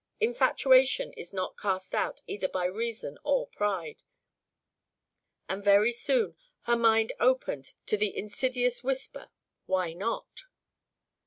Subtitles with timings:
[0.19, 4.01] Infatuation is not cast out either by reason or pride,
[5.47, 9.29] and very soon her mind opened to the insidious whisper:
[9.67, 10.45] "Why not?"